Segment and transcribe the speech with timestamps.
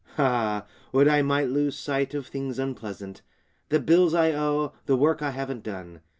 [0.17, 3.21] Ah, would I might lose sight of things unpleasant:
[3.69, 6.01] The bills I owe; the work I haven't done.